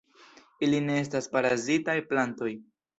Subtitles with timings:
[0.67, 2.55] Ili ne estas parazitaj plantoj.